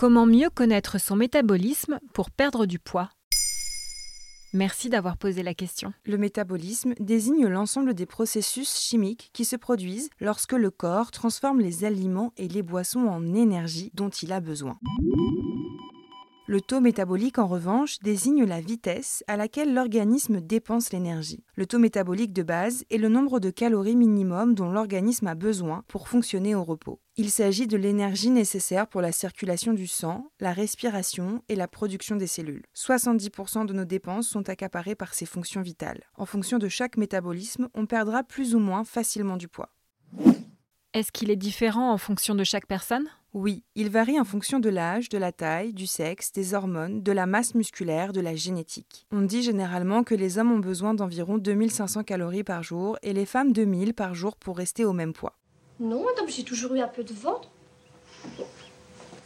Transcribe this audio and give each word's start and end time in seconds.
Comment 0.00 0.26
mieux 0.26 0.48
connaître 0.48 1.00
son 1.00 1.16
métabolisme 1.16 1.98
pour 2.12 2.30
perdre 2.30 2.66
du 2.66 2.78
poids? 2.78 3.10
Merci 4.54 4.90
d'avoir 4.90 5.16
posé 5.16 5.42
la 5.42 5.54
question. 5.54 5.92
Le 6.04 6.16
métabolisme 6.16 6.94
désigne 7.00 7.48
l'ensemble 7.48 7.94
des 7.94 8.06
processus 8.06 8.78
chimiques 8.78 9.30
qui 9.32 9.44
se 9.44 9.56
produisent 9.56 10.08
lorsque 10.20 10.52
le 10.52 10.70
corps 10.70 11.10
transforme 11.10 11.58
les 11.58 11.84
aliments 11.84 12.32
et 12.36 12.46
les 12.46 12.62
boissons 12.62 13.08
en 13.08 13.34
énergie 13.34 13.90
dont 13.92 14.08
il 14.08 14.32
a 14.32 14.38
besoin. 14.38 14.78
Le 16.50 16.62
taux 16.62 16.80
métabolique, 16.80 17.38
en 17.38 17.46
revanche, 17.46 17.98
désigne 17.98 18.46
la 18.46 18.62
vitesse 18.62 19.22
à 19.26 19.36
laquelle 19.36 19.74
l'organisme 19.74 20.40
dépense 20.40 20.94
l'énergie. 20.94 21.44
Le 21.56 21.66
taux 21.66 21.78
métabolique 21.78 22.32
de 22.32 22.42
base 22.42 22.86
est 22.88 22.96
le 22.96 23.10
nombre 23.10 23.38
de 23.38 23.50
calories 23.50 23.96
minimum 23.96 24.54
dont 24.54 24.70
l'organisme 24.70 25.26
a 25.26 25.34
besoin 25.34 25.84
pour 25.88 26.08
fonctionner 26.08 26.54
au 26.54 26.64
repos. 26.64 27.02
Il 27.18 27.30
s'agit 27.30 27.66
de 27.66 27.76
l'énergie 27.76 28.30
nécessaire 28.30 28.86
pour 28.86 29.02
la 29.02 29.12
circulation 29.12 29.74
du 29.74 29.86
sang, 29.86 30.30
la 30.40 30.54
respiration 30.54 31.42
et 31.50 31.54
la 31.54 31.68
production 31.68 32.16
des 32.16 32.26
cellules. 32.26 32.64
70% 32.74 33.66
de 33.66 33.74
nos 33.74 33.84
dépenses 33.84 34.28
sont 34.28 34.48
accaparées 34.48 34.94
par 34.94 35.12
ces 35.12 35.26
fonctions 35.26 35.60
vitales. 35.60 36.04
En 36.14 36.24
fonction 36.24 36.56
de 36.56 36.68
chaque 36.68 36.96
métabolisme, 36.96 37.68
on 37.74 37.84
perdra 37.84 38.24
plus 38.24 38.54
ou 38.54 38.58
moins 38.58 38.84
facilement 38.84 39.36
du 39.36 39.48
poids. 39.48 39.68
Est-ce 40.94 41.12
qu'il 41.12 41.30
est 41.30 41.36
différent 41.36 41.92
en 41.92 41.98
fonction 41.98 42.34
de 42.34 42.42
chaque 42.42 42.66
personne? 42.66 43.06
Oui, 43.34 43.62
il 43.74 43.90
varie 43.90 44.18
en 44.18 44.24
fonction 44.24 44.58
de 44.58 44.70
l'âge, 44.70 45.10
de 45.10 45.18
la 45.18 45.32
taille, 45.32 45.74
du 45.74 45.86
sexe, 45.86 46.32
des 46.32 46.54
hormones, 46.54 47.02
de 47.02 47.12
la 47.12 47.26
masse 47.26 47.54
musculaire, 47.54 48.14
de 48.14 48.22
la 48.22 48.34
génétique. 48.34 49.06
On 49.12 49.20
dit 49.20 49.42
généralement 49.42 50.02
que 50.02 50.14
les 50.14 50.38
hommes 50.38 50.50
ont 50.50 50.58
besoin 50.58 50.94
d'environ 50.94 51.36
2500 51.36 52.04
calories 52.04 52.42
par 52.42 52.62
jour 52.62 52.98
et 53.02 53.12
les 53.12 53.26
femmes 53.26 53.52
2000 53.52 53.92
par 53.92 54.14
jour 54.14 54.34
pour 54.36 54.56
rester 54.56 54.86
au 54.86 54.94
même 54.94 55.12
poids. 55.12 55.34
Non, 55.78 56.04
madame, 56.04 56.28
j'ai 56.28 56.42
toujours 56.42 56.74
eu 56.74 56.80
un 56.80 56.88
peu 56.88 57.04
de 57.04 57.12
ventre. 57.12 57.50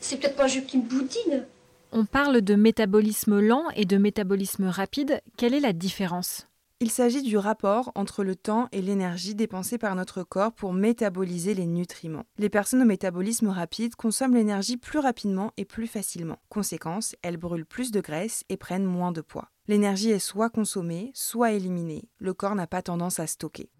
C'est 0.00 0.18
peut-être 0.18 0.36
pas 0.36 0.44
un 0.44 0.48
jus 0.48 0.64
qui 0.64 0.78
me 0.78 0.82
boudine. 0.82 1.46
On 1.92 2.04
parle 2.04 2.40
de 2.40 2.54
métabolisme 2.56 3.38
lent 3.38 3.70
et 3.76 3.84
de 3.84 3.98
métabolisme 3.98 4.66
rapide. 4.66 5.22
Quelle 5.36 5.54
est 5.54 5.60
la 5.60 5.72
différence? 5.72 6.48
Il 6.82 6.90
s'agit 6.90 7.22
du 7.22 7.36
rapport 7.36 7.92
entre 7.94 8.24
le 8.24 8.34
temps 8.34 8.66
et 8.72 8.82
l'énergie 8.82 9.36
dépensée 9.36 9.78
par 9.78 9.94
notre 9.94 10.24
corps 10.24 10.50
pour 10.50 10.72
métaboliser 10.72 11.54
les 11.54 11.66
nutriments. 11.66 12.24
Les 12.38 12.48
personnes 12.48 12.82
au 12.82 12.84
métabolisme 12.84 13.50
rapide 13.50 13.94
consomment 13.94 14.34
l'énergie 14.34 14.76
plus 14.76 14.98
rapidement 14.98 15.52
et 15.56 15.64
plus 15.64 15.86
facilement. 15.86 16.40
Conséquence, 16.48 17.14
elles 17.22 17.36
brûlent 17.36 17.66
plus 17.66 17.92
de 17.92 18.00
graisse 18.00 18.42
et 18.48 18.56
prennent 18.56 18.84
moins 18.84 19.12
de 19.12 19.20
poids. 19.20 19.52
L'énergie 19.68 20.10
est 20.10 20.18
soit 20.18 20.50
consommée, 20.50 21.12
soit 21.14 21.52
éliminée. 21.52 22.08
Le 22.18 22.34
corps 22.34 22.56
n'a 22.56 22.66
pas 22.66 22.82
tendance 22.82 23.20
à 23.20 23.28
stocker. 23.28 23.70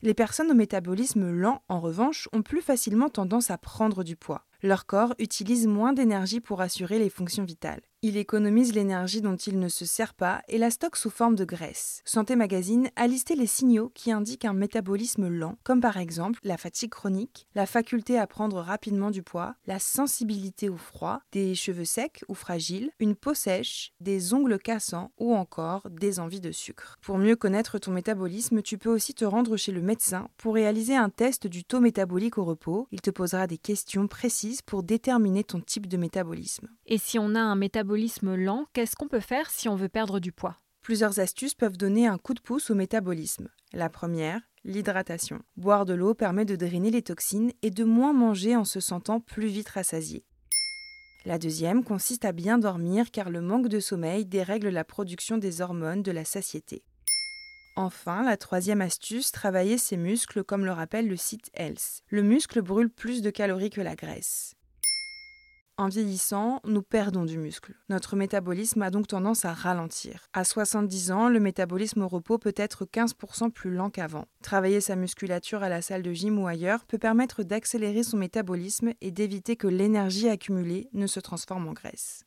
Les 0.00 0.14
personnes 0.14 0.50
au 0.50 0.54
métabolisme 0.54 1.30
lent, 1.30 1.60
en 1.68 1.80
revanche, 1.80 2.30
ont 2.32 2.40
plus 2.40 2.62
facilement 2.62 3.10
tendance 3.10 3.50
à 3.50 3.58
prendre 3.58 4.04
du 4.04 4.16
poids. 4.16 4.46
Leur 4.62 4.86
corps 4.86 5.14
utilise 5.18 5.66
moins 5.66 5.92
d'énergie 5.92 6.40
pour 6.40 6.62
assurer 6.62 6.98
les 6.98 7.10
fonctions 7.10 7.44
vitales. 7.44 7.82
Il 8.04 8.16
économise 8.16 8.74
l'énergie 8.74 9.20
dont 9.20 9.36
il 9.36 9.60
ne 9.60 9.68
se 9.68 9.84
sert 9.84 10.14
pas 10.14 10.42
et 10.48 10.58
la 10.58 10.72
stocke 10.72 10.96
sous 10.96 11.08
forme 11.08 11.36
de 11.36 11.44
graisse. 11.44 12.02
Santé 12.04 12.34
Magazine 12.34 12.90
a 12.96 13.06
listé 13.06 13.36
les 13.36 13.46
signaux 13.46 13.92
qui 13.94 14.10
indiquent 14.10 14.44
un 14.44 14.54
métabolisme 14.54 15.28
lent, 15.28 15.56
comme 15.62 15.80
par 15.80 15.96
exemple 15.98 16.40
la 16.42 16.56
fatigue 16.56 16.90
chronique, 16.90 17.46
la 17.54 17.64
faculté 17.64 18.18
à 18.18 18.26
prendre 18.26 18.58
rapidement 18.58 19.12
du 19.12 19.22
poids, 19.22 19.54
la 19.68 19.78
sensibilité 19.78 20.68
au 20.68 20.76
froid, 20.76 21.20
des 21.30 21.54
cheveux 21.54 21.84
secs 21.84 22.24
ou 22.26 22.34
fragiles, 22.34 22.90
une 22.98 23.14
peau 23.14 23.34
sèche, 23.34 23.92
des 24.00 24.34
ongles 24.34 24.58
cassants 24.58 25.12
ou 25.16 25.36
encore 25.36 25.88
des 25.88 26.18
envies 26.18 26.40
de 26.40 26.50
sucre. 26.50 26.98
Pour 27.02 27.18
mieux 27.18 27.36
connaître 27.36 27.78
ton 27.78 27.92
métabolisme, 27.92 28.62
tu 28.62 28.78
peux 28.78 28.90
aussi 28.90 29.14
te 29.14 29.24
rendre 29.24 29.56
chez 29.56 29.70
le 29.70 29.80
médecin 29.80 30.26
pour 30.38 30.54
réaliser 30.54 30.96
un 30.96 31.08
test 31.08 31.46
du 31.46 31.62
taux 31.62 31.78
métabolique 31.78 32.36
au 32.36 32.44
repos. 32.44 32.88
Il 32.90 33.00
te 33.00 33.10
posera 33.10 33.46
des 33.46 33.58
questions 33.58 34.08
précises 34.08 34.60
pour 34.60 34.82
déterminer 34.82 35.44
ton 35.44 35.60
type 35.60 35.86
de 35.86 35.96
métabolisme. 35.96 36.66
Et 36.86 36.98
si 36.98 37.20
on 37.20 37.36
a 37.36 37.40
un 37.40 37.54
métabolisme 37.54 37.91
lent, 38.36 38.66
qu'est-ce 38.72 38.96
qu'on 38.96 39.08
peut 39.08 39.20
faire 39.20 39.50
si 39.50 39.68
on 39.68 39.76
veut 39.76 39.88
perdre 39.88 40.20
du 40.20 40.32
poids? 40.32 40.56
Plusieurs 40.82 41.20
astuces 41.20 41.54
peuvent 41.54 41.76
donner 41.76 42.06
un 42.06 42.18
coup 42.18 42.34
de 42.34 42.40
pouce 42.40 42.70
au 42.70 42.74
métabolisme. 42.74 43.48
La 43.72 43.88
première, 43.88 44.40
l'hydratation. 44.64 45.40
Boire 45.56 45.84
de 45.84 45.94
l'eau 45.94 46.14
permet 46.14 46.44
de 46.44 46.56
drainer 46.56 46.90
les 46.90 47.02
toxines 47.02 47.52
et 47.62 47.70
de 47.70 47.84
moins 47.84 48.12
manger 48.12 48.56
en 48.56 48.64
se 48.64 48.80
sentant 48.80 49.20
plus 49.20 49.46
vite 49.46 49.68
rassasié. 49.68 50.24
La 51.24 51.38
deuxième 51.38 51.84
consiste 51.84 52.24
à 52.24 52.32
bien 52.32 52.58
dormir 52.58 53.10
car 53.12 53.30
le 53.30 53.40
manque 53.40 53.68
de 53.68 53.78
sommeil 53.78 54.26
dérègle 54.26 54.70
la 54.70 54.84
production 54.84 55.38
des 55.38 55.60
hormones 55.60 56.02
de 56.02 56.10
la 56.10 56.24
satiété. 56.24 56.82
Enfin, 57.76 58.24
la 58.24 58.36
troisième 58.36 58.80
astuce, 58.80 59.32
travailler 59.32 59.78
ses 59.78 59.96
muscles 59.96 60.44
comme 60.44 60.64
le 60.64 60.72
rappelle 60.72 61.08
le 61.08 61.16
site 61.16 61.50
Health. 61.54 62.02
Le 62.08 62.22
muscle 62.22 62.60
brûle 62.60 62.90
plus 62.90 63.22
de 63.22 63.30
calories 63.30 63.70
que 63.70 63.80
la 63.80 63.94
graisse. 63.94 64.56
En 65.78 65.88
vieillissant, 65.88 66.60
nous 66.64 66.82
perdons 66.82 67.24
du 67.24 67.38
muscle. 67.38 67.74
Notre 67.88 68.14
métabolisme 68.14 68.82
a 68.82 68.90
donc 68.90 69.06
tendance 69.06 69.46
à 69.46 69.54
ralentir. 69.54 70.26
À 70.34 70.44
70 70.44 71.10
ans, 71.12 71.28
le 71.30 71.40
métabolisme 71.40 72.02
au 72.02 72.08
repos 72.08 72.36
peut 72.36 72.54
être 72.56 72.84
15% 72.84 73.50
plus 73.50 73.72
lent 73.72 73.88
qu'avant. 73.88 74.26
Travailler 74.42 74.82
sa 74.82 74.96
musculature 74.96 75.62
à 75.62 75.70
la 75.70 75.80
salle 75.80 76.02
de 76.02 76.12
gym 76.12 76.38
ou 76.38 76.46
ailleurs 76.46 76.84
peut 76.84 76.98
permettre 76.98 77.42
d'accélérer 77.42 78.02
son 78.02 78.18
métabolisme 78.18 78.92
et 79.00 79.10
d'éviter 79.10 79.56
que 79.56 79.66
l'énergie 79.66 80.28
accumulée 80.28 80.90
ne 80.92 81.06
se 81.06 81.20
transforme 81.20 81.66
en 81.66 81.72
graisse. 81.72 82.26